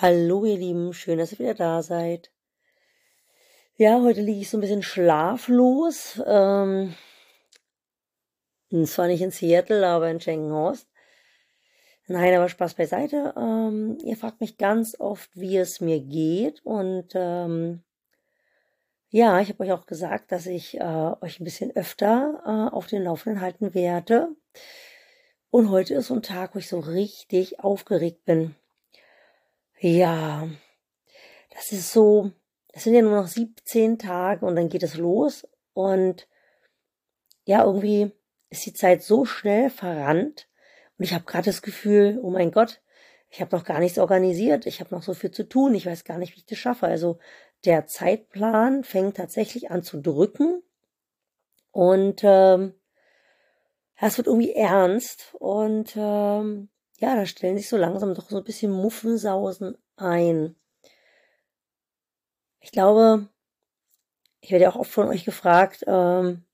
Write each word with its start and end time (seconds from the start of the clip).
Hallo 0.00 0.44
ihr 0.44 0.56
Lieben, 0.56 0.94
schön, 0.94 1.18
dass 1.18 1.32
ihr 1.32 1.40
wieder 1.40 1.54
da 1.54 1.82
seid. 1.82 2.30
Ja, 3.74 4.00
heute 4.00 4.20
liege 4.20 4.42
ich 4.42 4.48
so 4.48 4.56
ein 4.56 4.60
bisschen 4.60 4.84
schlaflos. 4.84 6.22
Ähm, 6.24 6.94
zwar 8.84 9.08
nicht 9.08 9.22
in 9.22 9.32
Seattle, 9.32 9.84
aber 9.84 10.08
in 10.08 10.20
Schenkenhorst. 10.20 10.88
Nein, 12.06 12.32
aber 12.32 12.48
Spaß 12.48 12.74
beiseite. 12.74 13.34
Ähm, 13.36 13.98
ihr 14.04 14.16
fragt 14.16 14.40
mich 14.40 14.56
ganz 14.56 14.94
oft, 15.00 15.30
wie 15.34 15.56
es 15.56 15.80
mir 15.80 15.98
geht. 15.98 16.64
Und 16.64 17.08
ähm, 17.16 17.82
ja, 19.08 19.40
ich 19.40 19.48
habe 19.48 19.64
euch 19.64 19.72
auch 19.72 19.86
gesagt, 19.86 20.30
dass 20.30 20.46
ich 20.46 20.76
äh, 20.78 21.12
euch 21.20 21.40
ein 21.40 21.44
bisschen 21.44 21.74
öfter 21.74 22.40
äh, 22.46 22.72
auf 22.72 22.86
den 22.86 23.02
Laufenden 23.02 23.40
halten 23.40 23.74
werde. 23.74 24.28
Und 25.50 25.70
heute 25.70 25.94
ist 25.94 26.06
so 26.06 26.14
ein 26.14 26.22
Tag, 26.22 26.54
wo 26.54 26.60
ich 26.60 26.68
so 26.68 26.78
richtig 26.78 27.58
aufgeregt 27.58 28.24
bin. 28.24 28.54
Ja, 29.80 30.48
das 31.54 31.70
ist 31.70 31.92
so, 31.92 32.32
es 32.72 32.84
sind 32.84 32.94
ja 32.94 33.02
nur 33.02 33.20
noch 33.20 33.28
17 33.28 33.98
Tage 33.98 34.44
und 34.44 34.56
dann 34.56 34.68
geht 34.68 34.82
es 34.82 34.96
los. 34.96 35.46
Und 35.72 36.26
ja, 37.44 37.64
irgendwie 37.64 38.10
ist 38.50 38.66
die 38.66 38.72
Zeit 38.72 39.02
so 39.02 39.24
schnell 39.24 39.70
verrannt. 39.70 40.48
Und 40.98 41.04
ich 41.04 41.14
habe 41.14 41.24
gerade 41.24 41.44
das 41.46 41.62
Gefühl, 41.62 42.18
oh 42.22 42.30
mein 42.30 42.50
Gott, 42.50 42.80
ich 43.30 43.40
habe 43.40 43.54
noch 43.56 43.64
gar 43.64 43.78
nichts 43.78 43.98
organisiert. 43.98 44.66
Ich 44.66 44.80
habe 44.80 44.94
noch 44.94 45.02
so 45.02 45.14
viel 45.14 45.30
zu 45.30 45.48
tun. 45.48 45.74
Ich 45.74 45.86
weiß 45.86 46.04
gar 46.04 46.18
nicht, 46.18 46.34
wie 46.34 46.38
ich 46.40 46.46
das 46.46 46.58
schaffe. 46.58 46.86
Also 46.86 47.18
der 47.64 47.86
Zeitplan 47.86 48.82
fängt 48.82 49.16
tatsächlich 49.16 49.70
an 49.70 49.84
zu 49.84 50.00
drücken. 50.00 50.62
Und 51.70 52.22
ähm, 52.24 52.74
es 53.96 54.16
wird 54.18 54.26
irgendwie 54.26 54.54
ernst. 54.54 55.36
Und 55.38 55.94
ähm, 55.96 56.68
ja, 56.98 57.14
da 57.14 57.26
stellen 57.26 57.56
sich 57.56 57.68
so 57.68 57.76
langsam 57.76 58.14
doch 58.14 58.28
so 58.28 58.38
ein 58.38 58.44
bisschen 58.44 58.72
Muffensausen 58.72 59.76
ein. 59.96 60.56
Ich 62.60 62.72
glaube, 62.72 63.28
ich 64.40 64.50
werde 64.50 64.64
ja 64.64 64.70
auch 64.70 64.76
oft 64.76 64.90
von 64.90 65.08
euch 65.08 65.24
gefragt, 65.24 65.84
ähm, 65.86 66.44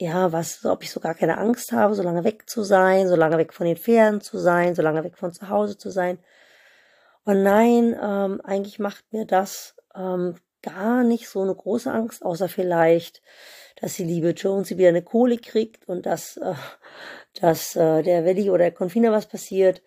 ja, 0.00 0.30
was, 0.32 0.64
ob 0.64 0.82
ich 0.82 0.90
so 0.90 1.00
gar 1.00 1.14
keine 1.14 1.38
Angst 1.38 1.72
habe, 1.72 1.94
so 1.94 2.02
lange 2.02 2.22
weg 2.22 2.48
zu 2.48 2.62
sein, 2.62 3.08
so 3.08 3.16
lange 3.16 3.38
weg 3.38 3.52
von 3.52 3.66
den 3.66 3.76
Pferden 3.76 4.20
zu 4.20 4.38
sein, 4.38 4.74
so 4.74 4.82
lange 4.82 5.02
weg 5.02 5.18
von 5.18 5.32
zu 5.32 5.48
Hause 5.48 5.76
zu 5.76 5.90
sein. 5.90 6.18
Und 7.24 7.42
nein, 7.42 7.96
ähm, 8.00 8.40
eigentlich 8.42 8.78
macht 8.78 9.12
mir 9.12 9.26
das 9.26 9.74
ähm, 9.94 10.36
gar 10.62 11.04
nicht 11.04 11.28
so 11.28 11.42
eine 11.42 11.54
große 11.54 11.90
Angst, 11.90 12.24
außer 12.24 12.48
vielleicht, 12.48 13.22
dass 13.80 13.94
die 13.94 14.04
liebe 14.04 14.30
Jones 14.30 14.70
wieder 14.70 14.88
eine 14.88 15.02
Kohle 15.02 15.38
kriegt 15.38 15.88
und 15.88 16.06
dass 16.06 16.36
äh, 16.36 16.54
dass 17.40 17.76
äh, 17.76 18.02
der 18.02 18.24
Valley 18.24 18.50
oder 18.50 18.70
der 18.70 18.72
Confiner 18.72 19.12
was 19.12 19.26
passiert. 19.26 19.82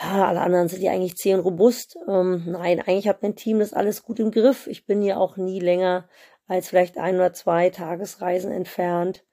Ja, 0.00 0.28
alle 0.28 0.40
anderen 0.40 0.68
sind 0.68 0.82
ja 0.82 0.92
eigentlich 0.92 1.16
zäh 1.16 1.34
und 1.34 1.40
robust. 1.40 1.98
Ähm, 2.08 2.44
nein, 2.46 2.80
eigentlich 2.80 3.08
hat 3.08 3.22
mein 3.22 3.36
Team 3.36 3.58
das 3.58 3.72
alles 3.72 4.02
gut 4.02 4.18
im 4.18 4.30
Griff. 4.30 4.66
Ich 4.66 4.86
bin 4.86 5.02
ja 5.02 5.16
auch 5.16 5.36
nie 5.36 5.60
länger 5.60 6.08
als 6.46 6.68
vielleicht 6.68 6.98
ein 6.98 7.16
oder 7.16 7.32
zwei 7.32 7.70
Tagesreisen 7.70 8.50
entfernt. 8.50 9.24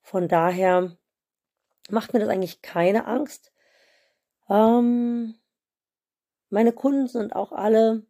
Von 0.00 0.28
daher 0.28 0.96
macht 1.90 2.12
mir 2.12 2.20
das 2.20 2.28
eigentlich 2.28 2.62
keine 2.62 3.06
Angst. 3.06 3.52
Ähm, 4.48 5.34
meine 6.48 6.72
Kunden 6.72 7.08
sind 7.08 7.34
auch 7.34 7.52
alle 7.52 8.02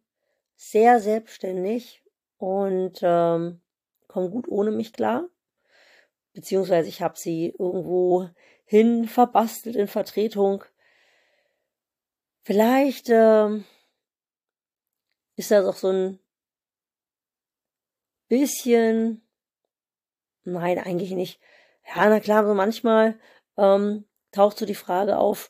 sehr 0.57 0.99
selbstständig 0.99 2.03
und 2.37 2.99
ähm, 3.01 3.61
kommen 4.07 4.31
gut 4.31 4.47
ohne 4.49 4.71
mich 4.71 4.91
klar. 4.91 5.29
Beziehungsweise 6.33 6.89
ich 6.89 7.01
habe 7.01 7.17
sie 7.17 7.55
irgendwo 7.57 8.29
hin 8.65 9.07
verbastelt 9.07 9.75
in 9.75 9.87
Vertretung. 9.87 10.63
Vielleicht 12.41 13.09
äh, 13.09 13.49
ist 15.35 15.51
das 15.51 15.65
auch 15.65 15.77
so 15.77 15.89
ein 15.89 16.19
bisschen, 18.27 19.21
nein, 20.43 20.79
eigentlich 20.79 21.11
nicht. 21.11 21.39
Ja, 21.85 22.09
na 22.09 22.19
klar, 22.19 22.45
so 22.45 22.53
manchmal 22.53 23.19
ähm, 23.57 24.05
taucht 24.31 24.57
so 24.57 24.65
die 24.65 24.75
Frage 24.75 25.17
auf, 25.17 25.49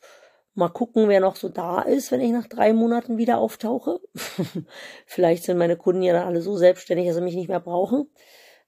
mal 0.57 0.69
gucken, 0.69 1.07
wer 1.07 1.19
noch 1.19 1.35
so 1.35 1.50
da 1.50 1.81
ist, 1.81 2.12
wenn 2.12 2.22
ich 2.22 2.31
nach 2.31 2.47
drei 2.47 2.73
Monaten 2.73 3.18
wieder 3.18 3.38
auftauche. 3.38 4.00
Vielleicht 5.06 5.44
sind 5.44 5.57
meine 5.57 5.78
Kunden 5.78 6.01
ja 6.01 6.13
dann 6.13 6.28
alle 6.28 6.41
so 6.41 6.57
selbstständig, 6.57 7.07
dass 7.07 7.16
sie 7.16 7.22
mich 7.22 7.35
nicht 7.35 7.50
mehr 7.50 7.59
brauchen. 7.59 8.09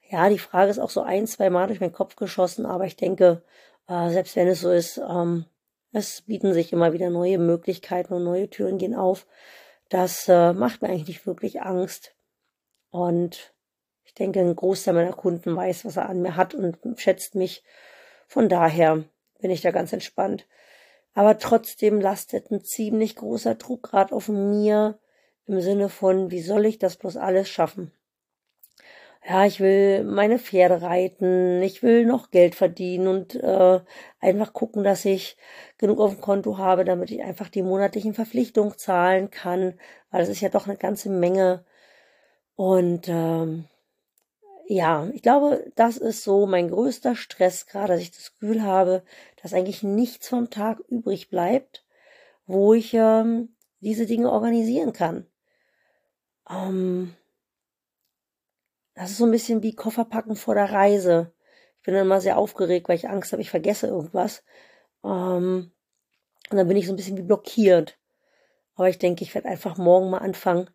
Ja, 0.10 0.30
die 0.30 0.40
Frage 0.40 0.72
ist 0.72 0.80
auch 0.80 0.90
so 0.90 1.02
ein, 1.02 1.28
zwei 1.28 1.50
Mal 1.50 1.68
durch 1.68 1.80
meinen 1.80 1.94
Kopf 1.94 2.16
geschossen, 2.16 2.66
aber 2.66 2.86
ich 2.86 2.96
denke, 2.96 3.44
äh, 3.88 4.10
selbst 4.10 4.36
wenn 4.36 4.48
es 4.48 4.62
so 4.62 4.72
ist, 4.72 4.98
ähm, 4.98 5.46
es 5.92 6.22
bieten 6.22 6.54
sich 6.54 6.72
immer 6.72 6.94
wieder 6.94 7.10
neue 7.10 7.40
Möglichkeiten 7.40 8.14
und 8.14 8.24
neue 8.24 8.50
Türen 8.50 8.78
gehen 8.78 8.96
auf. 8.96 9.26
Das 9.90 10.28
äh, 10.30 10.54
macht 10.54 10.82
mir 10.82 10.90
eigentlich 10.90 11.08
nicht 11.08 11.26
wirklich 11.26 11.62
Angst. 11.62 12.16
Und 12.92 13.54
ich 14.04 14.14
denke, 14.14 14.40
ein 14.40 14.56
Großteil 14.56 14.94
meiner 14.94 15.14
Kunden 15.14 15.56
weiß, 15.56 15.86
was 15.86 15.98
er 15.98 16.10
an 16.10 16.22
mir 16.22 16.36
hat 16.36 16.54
und 16.54 16.78
schätzt 16.98 17.34
mich. 17.34 17.64
Von 18.28 18.48
daher 18.48 19.04
bin 19.40 19.50
ich 19.50 19.62
da 19.62 19.72
ganz 19.72 19.92
entspannt. 19.92 20.48
Aber 21.14 21.38
trotzdem 21.38 22.00
lastet 22.00 22.52
ein 22.52 22.64
ziemlich 22.64 23.16
großer 23.16 23.56
Druck 23.56 23.84
gerade 23.84 24.14
auf 24.16 24.30
mir 24.30 25.00
im 25.46 25.62
Sinne 25.62 25.90
von, 25.90 26.32
wie 26.32 26.42
soll 26.42 26.66
ich 26.66 26.80
das 26.80 26.98
bloß 26.98 27.18
alles 27.18 27.50
schaffen? 27.50 27.92
ja, 29.28 29.46
ich 29.46 29.60
will 29.60 30.04
meine 30.06 30.40
Pferde 30.40 30.82
reiten, 30.82 31.62
ich 31.62 31.84
will 31.84 32.06
noch 32.06 32.32
Geld 32.32 32.56
verdienen 32.56 33.08
und 33.08 33.36
äh, 33.36 33.80
einfach 34.20 34.54
gucken, 34.54 34.84
dass 34.84 35.06
ich 35.06 35.38
genug 35.78 36.00
auf 36.00 36.14
dem 36.14 36.22
Konto 36.22 36.58
habe, 36.58 36.86
damit 36.86 37.12
ich 37.12 37.22
einfach 37.24 37.50
die 37.50 37.62
monatlichen 37.62 38.14
Verpflichtungen 38.14 38.78
zahlen 38.78 39.30
kann, 39.30 39.80
weil 40.12 40.22
es 40.24 40.30
ist 40.30 40.42
ja 40.42 40.50
doch 40.50 40.68
eine 40.68 40.78
ganze 40.78 41.10
Menge. 41.10 41.66
Und 42.56 43.08
ähm, 43.10 43.66
ja, 44.72 45.10
ich 45.14 45.24
glaube, 45.24 45.72
das 45.76 45.98
ist 45.98 46.24
so 46.24 46.46
mein 46.46 46.70
größter 46.70 47.16
Stress 47.16 47.66
gerade, 47.66 47.94
dass 47.94 48.04
ich 48.04 48.12
das 48.12 48.34
Gefühl 48.34 48.62
habe, 48.62 49.04
dass 49.42 49.56
eigentlich 49.56 49.82
nichts 49.82 50.28
vom 50.28 50.52
Tag 50.52 50.80
übrig 50.90 51.30
bleibt, 51.30 51.84
wo 52.46 52.76
ich 52.76 52.94
ähm, 52.94 53.56
diese 53.80 54.06
Dinge 54.06 54.32
organisieren 54.32 54.94
kann. 54.94 55.26
Ähm, 56.48 57.16
das 58.94 59.10
ist 59.10 59.18
so 59.18 59.26
ein 59.26 59.32
bisschen 59.32 59.64
wie 59.64 59.74
Kofferpacken 59.74 60.36
vor 60.36 60.54
der 60.54 60.72
Reise. 60.72 61.34
Ich 61.80 61.86
bin 61.86 61.96
dann 61.96 62.06
immer 62.06 62.22
sehr 62.22 62.38
aufgeregt, 62.38 62.88
weil 62.88 62.98
ich 62.98 63.10
Angst 63.10 63.32
habe, 63.32 63.42
ich 63.42 63.50
vergesse 63.50 63.88
irgendwas. 63.88 64.44
Ähm, 65.04 65.72
und 66.52 66.58
dann 66.58 66.68
bin 66.68 66.78
ich 66.78 66.86
so 66.86 66.94
ein 66.94 66.96
bisschen 66.96 67.18
wie 67.18 67.24
blockiert. 67.24 67.98
Aber 68.76 68.88
ich 68.88 69.00
denke, 69.00 69.24
ich 69.24 69.34
werde 69.34 69.50
einfach 69.50 69.78
morgen 69.78 70.12
mal 70.12 70.20
anfangen. 70.20 70.70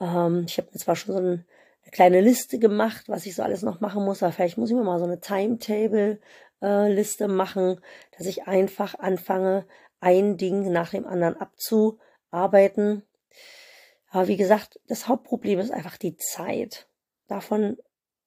Ähm, 0.00 0.46
ich 0.48 0.58
habe 0.58 0.68
mir 0.72 0.80
zwar 0.80 0.96
schon 0.96 1.14
so 1.14 1.20
eine, 1.20 1.46
eine 1.86 1.92
kleine 1.92 2.20
Liste 2.20 2.58
gemacht, 2.58 3.08
was 3.08 3.26
ich 3.26 3.36
so 3.36 3.42
alles 3.42 3.62
noch 3.62 3.80
machen 3.80 4.04
muss, 4.04 4.22
aber 4.22 4.32
vielleicht 4.32 4.58
muss 4.58 4.70
ich 4.70 4.76
mir 4.76 4.84
mal 4.84 4.98
so 4.98 5.04
eine 5.04 5.20
Timetable-Liste 5.20 7.24
äh, 7.24 7.28
machen, 7.28 7.80
dass 8.16 8.26
ich 8.26 8.46
einfach 8.46 8.98
anfange, 8.98 9.66
ein 10.00 10.36
Ding 10.36 10.72
nach 10.72 10.90
dem 10.90 11.06
anderen 11.06 11.36
abzuarbeiten. 11.36 13.02
Aber 14.10 14.28
wie 14.28 14.36
gesagt, 14.36 14.78
das 14.86 15.08
Hauptproblem 15.08 15.58
ist 15.58 15.70
einfach 15.70 15.96
die 15.96 16.16
Zeit 16.16 16.88
davon 17.28 17.76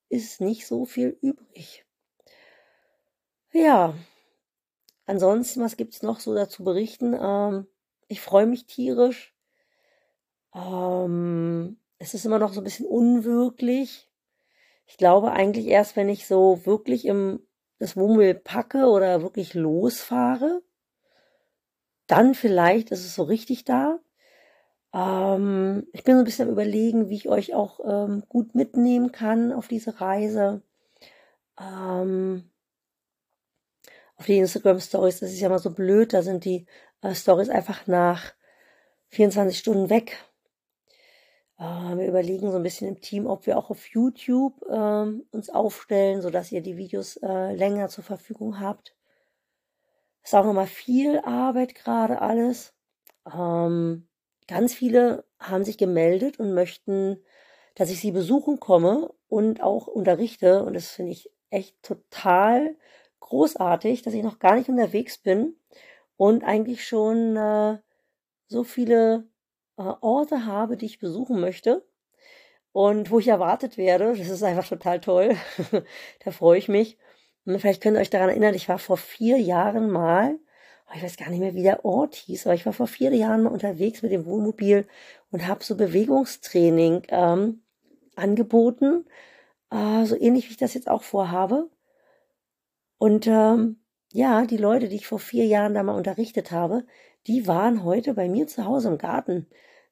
ist 0.09 0.41
nicht 0.41 0.67
so 0.67 0.85
viel 0.85 1.17
übrig. 1.21 1.85
Ja, 3.51 3.95
ansonsten, 5.05 5.61
was 5.61 5.77
gibt's 5.77 6.01
noch 6.01 6.19
so 6.19 6.33
dazu 6.33 6.63
berichten? 6.63 7.15
Ähm, 7.19 7.67
ich 8.07 8.21
freue 8.21 8.45
mich 8.45 8.65
tierisch. 8.65 9.33
Ähm, 10.53 11.48
es 11.99 12.13
ist 12.13 12.25
immer 12.25 12.39
noch 12.39 12.53
so 12.53 12.61
ein 12.61 12.63
bisschen 12.63 12.85
unwirklich. 12.85 14.09
Ich 14.87 14.97
glaube 14.97 15.31
eigentlich 15.31 15.67
erst, 15.67 15.95
wenn 15.95 16.09
ich 16.09 16.25
so 16.25 16.65
wirklich 16.65 17.05
im 17.05 17.45
das 17.77 17.95
Wohnmobil 17.95 18.35
packe 18.35 18.87
oder 18.87 19.21
wirklich 19.21 19.53
losfahre, 19.53 20.61
dann 22.07 22.33
vielleicht 22.33 22.91
ist 22.91 23.05
es 23.05 23.15
so 23.15 23.23
richtig 23.23 23.63
da. 23.63 23.99
Ähm, 24.93 25.87
ich 25.93 26.03
bin 26.03 26.15
so 26.15 26.19
ein 26.19 26.25
bisschen 26.25 26.47
am 26.47 26.53
überlegen, 26.53 27.09
wie 27.09 27.15
ich 27.15 27.29
euch 27.29 27.53
auch 27.53 27.79
ähm, 27.85 28.23
gut 28.27 28.55
mitnehmen 28.55 29.11
kann 29.11 29.53
auf 29.53 29.67
diese 29.67 30.01
Reise. 30.01 30.61
Ähm, 31.59 32.49
auf 34.17 34.25
die 34.25 34.37
Instagram 34.37 34.79
Stories, 34.81 35.19
das 35.19 35.31
ist 35.31 35.39
ja 35.39 35.49
mal 35.49 35.59
so 35.59 35.71
blöd, 35.71 36.13
da 36.13 36.21
sind 36.21 36.43
die 36.43 36.65
äh, 37.01 37.15
Stories 37.15 37.49
einfach 37.49 37.87
nach 37.87 38.33
24 39.09 39.57
Stunden 39.57 39.89
weg. 39.89 40.17
Äh, 41.59 41.97
wir 41.97 42.07
überlegen 42.07 42.51
so 42.51 42.57
ein 42.57 42.63
bisschen 42.63 42.87
im 42.87 43.01
Team, 43.01 43.27
ob 43.27 43.45
wir 43.45 43.57
auch 43.57 43.69
auf 43.69 43.85
YouTube 43.87 44.65
ähm, 44.69 45.25
uns 45.31 45.49
aufstellen, 45.49 46.21
sodass 46.21 46.51
ihr 46.51 46.61
die 46.61 46.77
Videos 46.77 47.17
äh, 47.17 47.53
länger 47.53 47.89
zur 47.89 48.03
Verfügung 48.03 48.59
habt. 48.59 48.95
Ist 50.23 50.35
auch 50.35 50.45
nochmal 50.45 50.67
viel 50.67 51.19
Arbeit 51.19 51.75
gerade 51.75 52.21
alles. 52.21 52.73
Ähm, 53.31 54.09
Ganz 54.49 54.73
viele 54.73 55.25
haben 55.39 55.63
sich 55.63 55.77
gemeldet 55.77 56.39
und 56.39 56.55
möchten, 56.55 57.23
dass 57.75 57.91
ich 57.91 57.99
sie 57.99 58.11
besuchen 58.11 58.59
komme 58.59 59.13
und 59.27 59.61
auch 59.61 59.85
unterrichte. 59.85 60.63
Und 60.63 60.73
das 60.73 60.87
finde 60.89 61.11
ich 61.11 61.31
echt 61.51 61.75
total 61.83 62.75
großartig, 63.19 64.01
dass 64.01 64.15
ich 64.15 64.23
noch 64.23 64.39
gar 64.39 64.55
nicht 64.55 64.67
unterwegs 64.67 65.19
bin 65.19 65.55
und 66.17 66.43
eigentlich 66.43 66.83
schon 66.83 67.37
äh, 67.37 67.77
so 68.47 68.63
viele 68.63 69.27
Orte 69.79 70.45
habe, 70.45 70.77
die 70.77 70.85
ich 70.85 70.99
besuchen 70.99 71.39
möchte 71.39 71.85
und 72.71 73.11
wo 73.11 73.19
ich 73.19 73.27
erwartet 73.27 73.77
werde. 73.77 74.15
Das 74.15 74.29
ist 74.29 74.43
einfach 74.43 74.67
total 74.67 74.99
toll. 74.99 75.35
da 76.25 76.31
freue 76.31 76.57
ich 76.57 76.67
mich. 76.67 76.97
Und 77.45 77.59
vielleicht 77.59 77.81
könnt 77.81 77.97
ihr 77.97 78.01
euch 78.01 78.09
daran 78.09 78.29
erinnern, 78.29 78.53
ich 78.53 78.69
war 78.69 78.79
vor 78.79 78.97
vier 78.97 79.37
Jahren 79.37 79.89
mal, 79.89 80.37
oh, 80.87 80.93
ich 80.95 81.03
weiß 81.03 81.17
gar 81.17 81.29
nicht 81.29 81.39
mehr, 81.39 81.55
wie 81.55 81.63
der 81.63 81.85
Ort 81.85 82.15
hieß, 82.15 82.45
aber 82.45 82.55
ich 82.55 82.65
war 82.65 82.73
vor 82.73 82.87
vier 82.87 83.13
Jahren 83.15 83.43
mal 83.43 83.51
unterwegs 83.51 84.01
mit 84.01 84.11
dem 84.11 84.25
Wohnmobil 84.25 84.87
und 85.31 85.47
habe 85.47 85.63
so 85.63 85.75
Bewegungstraining 85.75 87.03
ähm, 87.09 87.63
angeboten, 88.15 89.05
äh, 89.71 90.05
so 90.05 90.15
ähnlich 90.15 90.47
wie 90.47 90.51
ich 90.51 90.57
das 90.57 90.73
jetzt 90.73 90.89
auch 90.89 91.03
vorhabe. 91.03 91.69
Und 92.97 93.27
ähm, 93.27 93.79
ja, 94.11 94.45
die 94.45 94.57
Leute, 94.57 94.89
die 94.89 94.97
ich 94.97 95.07
vor 95.07 95.19
vier 95.19 95.45
Jahren 95.45 95.73
da 95.73 95.83
mal 95.83 95.95
unterrichtet 95.95 96.51
habe, 96.51 96.85
die 97.27 97.47
waren 97.47 97.83
heute 97.83 98.13
bei 98.13 98.29
mir 98.29 98.47
zu 98.47 98.65
Hause 98.65 98.89
im 98.89 98.97
Garten. 98.97 99.47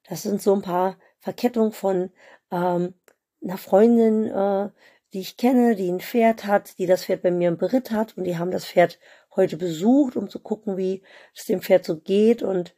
Das 0.08 0.22
sind 0.22 0.40
so 0.42 0.54
ein 0.54 0.62
paar 0.62 0.96
Verkettungen 1.18 1.72
von 1.72 2.10
ähm, 2.50 2.94
einer 3.42 3.58
Freundin, 3.58 4.26
äh, 4.26 4.70
die 5.12 5.20
ich 5.20 5.36
kenne, 5.36 5.74
die 5.74 5.90
ein 5.90 6.00
Pferd 6.00 6.46
hat, 6.46 6.78
die 6.78 6.86
das 6.86 7.04
Pferd 7.04 7.22
bei 7.22 7.30
mir 7.30 7.48
im 7.48 7.58
Beritt 7.58 7.90
hat 7.90 8.16
und 8.16 8.24
die 8.24 8.38
haben 8.38 8.50
das 8.50 8.66
Pferd 8.66 8.98
heute 9.36 9.56
besucht, 9.56 10.16
um 10.16 10.28
zu 10.28 10.40
gucken, 10.40 10.76
wie 10.76 11.02
es 11.34 11.46
dem 11.46 11.62
Pferd 11.62 11.84
so 11.84 11.98
geht. 11.98 12.42
Und 12.42 12.74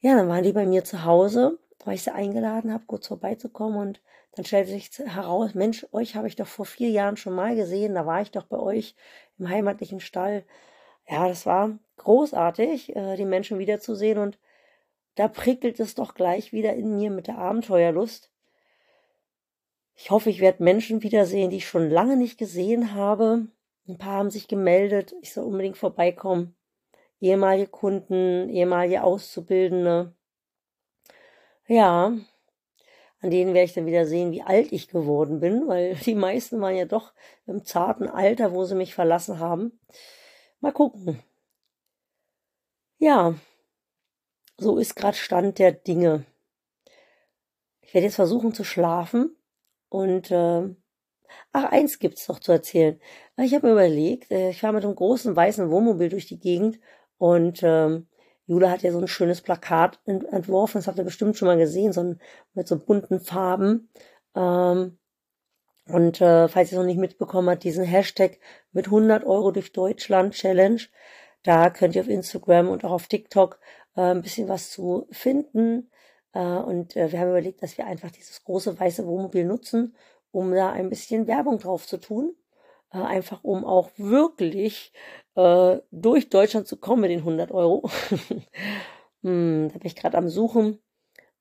ja, 0.00 0.16
dann 0.16 0.28
waren 0.28 0.44
die 0.44 0.52
bei 0.52 0.66
mir 0.66 0.84
zu 0.84 1.04
Hause, 1.04 1.58
weil 1.84 1.94
ich 1.94 2.02
sie 2.02 2.14
eingeladen 2.14 2.72
habe, 2.72 2.84
kurz 2.86 3.06
vorbeizukommen 3.06 3.78
und 3.78 4.00
dann 4.32 4.44
stellte 4.44 4.70
sich 4.70 4.90
heraus, 4.98 5.54
Mensch, 5.54 5.86
euch 5.90 6.14
habe 6.14 6.28
ich 6.28 6.36
doch 6.36 6.46
vor 6.46 6.64
vier 6.64 6.90
Jahren 6.90 7.16
schon 7.16 7.34
mal 7.34 7.56
gesehen, 7.56 7.94
da 7.94 8.06
war 8.06 8.22
ich 8.22 8.30
doch 8.30 8.44
bei 8.44 8.58
euch 8.58 8.94
im 9.38 9.48
heimatlichen 9.48 9.98
Stall. 9.98 10.44
Ja, 11.08 11.26
das 11.26 11.44
war 11.44 11.78
großartig, 11.98 12.96
äh, 12.96 13.16
die 13.16 13.24
Menschen 13.24 13.58
wiederzusehen 13.58 14.18
und 14.18 14.38
da 15.14 15.28
prickelt 15.28 15.80
es 15.80 15.94
doch 15.94 16.14
gleich 16.14 16.52
wieder 16.52 16.74
in 16.74 16.96
mir 16.96 17.10
mit 17.10 17.26
der 17.26 17.38
Abenteuerlust. 17.38 18.30
Ich 19.94 20.10
hoffe, 20.12 20.30
ich 20.30 20.40
werde 20.40 20.62
Menschen 20.62 21.02
wiedersehen, 21.02 21.50
die 21.50 21.56
ich 21.56 21.66
schon 21.66 21.90
lange 21.90 22.16
nicht 22.16 22.38
gesehen 22.38 22.94
habe. 22.94 23.48
Ein 23.88 23.98
paar 23.98 24.18
haben 24.18 24.30
sich 24.30 24.46
gemeldet, 24.46 25.14
ich 25.20 25.32
soll 25.32 25.44
unbedingt 25.44 25.76
vorbeikommen. 25.76 26.54
Ehemalige 27.20 27.66
Kunden, 27.66 28.48
ehemalige 28.48 29.02
Auszubildende. 29.02 30.14
Ja, 31.66 32.16
an 33.20 33.30
denen 33.30 33.54
werde 33.54 33.64
ich 33.64 33.74
dann 33.74 33.86
wieder 33.86 34.06
sehen, 34.06 34.30
wie 34.30 34.42
alt 34.42 34.70
ich 34.72 34.88
geworden 34.88 35.40
bin, 35.40 35.66
weil 35.66 35.94
die 36.06 36.14
meisten 36.14 36.60
waren 36.60 36.76
ja 36.76 36.84
doch 36.84 37.12
im 37.46 37.64
zarten 37.64 38.08
Alter, 38.08 38.52
wo 38.52 38.64
sie 38.64 38.76
mich 38.76 38.94
verlassen 38.94 39.40
haben. 39.40 39.80
Mal 40.60 40.72
gucken. 40.72 41.22
Ja, 43.00 43.34
so 44.56 44.76
ist 44.78 44.96
gerade 44.96 45.16
Stand 45.16 45.60
der 45.60 45.70
Dinge. 45.70 46.24
Ich 47.80 47.94
werde 47.94 48.06
jetzt 48.06 48.16
versuchen 48.16 48.52
zu 48.52 48.64
schlafen 48.64 49.36
und 49.88 50.32
äh, 50.32 50.74
ach, 51.52 51.64
eins 51.70 52.00
gibt's 52.00 52.26
noch 52.28 52.40
zu 52.40 52.50
erzählen. 52.50 53.00
Ich 53.36 53.54
habe 53.54 53.68
mir 53.68 53.72
überlegt, 53.74 54.32
äh, 54.32 54.50
ich 54.50 54.60
fahre 54.60 54.74
mit 54.74 54.84
einem 54.84 54.96
großen 54.96 55.36
weißen 55.36 55.70
Wohnmobil 55.70 56.08
durch 56.08 56.26
die 56.26 56.40
Gegend 56.40 56.80
und 57.18 57.60
ähm, 57.62 58.08
Jule 58.46 58.68
hat 58.68 58.82
ja 58.82 58.90
so 58.90 58.98
ein 58.98 59.06
schönes 59.06 59.42
Plakat 59.42 60.00
entworfen, 60.06 60.78
das 60.78 60.88
habt 60.88 60.98
ihr 60.98 61.04
bestimmt 61.04 61.36
schon 61.36 61.46
mal 61.46 61.58
gesehen, 61.58 61.92
so 61.92 62.00
ein, 62.02 62.20
mit 62.54 62.66
so 62.66 62.78
bunten 62.78 63.20
Farben. 63.20 63.90
Ähm, 64.34 64.98
und 65.86 66.20
äh, 66.20 66.48
falls 66.48 66.72
ihr 66.72 66.78
es 66.78 66.80
noch 66.80 66.86
nicht 66.86 66.98
mitbekommen 66.98 67.48
habt, 67.48 67.62
diesen 67.62 67.84
Hashtag 67.84 68.40
mit 68.72 68.86
100 68.86 69.24
Euro 69.24 69.52
durch 69.52 69.72
Deutschland 69.72 70.34
Challenge, 70.34 70.80
da 71.48 71.70
könnt 71.70 71.96
ihr 71.96 72.02
auf 72.02 72.08
Instagram 72.08 72.68
und 72.68 72.84
auch 72.84 72.90
auf 72.90 73.06
TikTok 73.06 73.58
äh, 73.96 74.02
ein 74.02 74.20
bisschen 74.20 74.48
was 74.48 74.70
zu 74.70 75.06
finden. 75.10 75.90
Äh, 76.34 76.40
und 76.40 76.94
äh, 76.94 77.10
wir 77.10 77.20
haben 77.20 77.30
überlegt, 77.30 77.62
dass 77.62 77.78
wir 77.78 77.86
einfach 77.86 78.10
dieses 78.10 78.44
große 78.44 78.78
weiße 78.78 79.06
Wohnmobil 79.06 79.46
nutzen, 79.46 79.96
um 80.30 80.52
da 80.52 80.70
ein 80.70 80.90
bisschen 80.90 81.26
Werbung 81.26 81.58
drauf 81.58 81.86
zu 81.86 81.96
tun. 81.96 82.36
Äh, 82.92 82.98
einfach 82.98 83.44
um 83.44 83.64
auch 83.64 83.88
wirklich 83.96 84.92
äh, 85.36 85.78
durch 85.90 86.28
Deutschland 86.28 86.68
zu 86.68 86.76
kommen 86.76 87.00
mit 87.00 87.10
den 87.10 87.20
100 87.20 87.50
Euro. 87.50 87.88
hm, 89.22 89.70
da 89.72 89.78
bin 89.78 89.86
ich 89.86 89.96
gerade 89.96 90.18
am 90.18 90.28
Suchen 90.28 90.78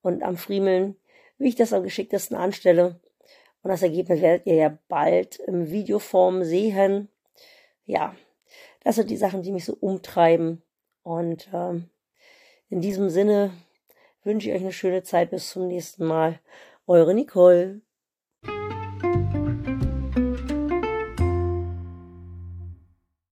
und 0.02 0.24
am 0.24 0.38
Friemeln, 0.38 0.96
wie 1.38 1.50
ich 1.50 1.56
das 1.56 1.74
am 1.74 1.84
geschicktesten 1.84 2.38
anstelle. 2.38 3.02
Und 3.62 3.72
das 3.72 3.84
Ergebnis 3.84 4.22
werdet 4.22 4.48
ihr 4.48 4.56
ja 4.56 4.78
bald 4.88 5.40
im 5.40 5.70
Videoform 5.70 6.46
sehen. 6.46 7.10
Ja, 7.84 8.16
das 8.88 8.96
sind 8.96 9.10
die 9.10 9.18
Sachen, 9.18 9.42
die 9.42 9.52
mich 9.52 9.66
so 9.66 9.74
umtreiben. 9.74 10.64
Und 11.04 11.50
ähm, 11.52 11.90
in 12.70 12.80
diesem 12.80 13.10
Sinne 13.10 13.52
wünsche 14.24 14.48
ich 14.48 14.56
euch 14.56 14.62
eine 14.62 14.72
schöne 14.72 15.04
Zeit. 15.04 15.30
Bis 15.30 15.50
zum 15.50 15.68
nächsten 15.68 16.06
Mal. 16.06 16.40
Eure 16.86 17.14
Nicole. 17.14 17.82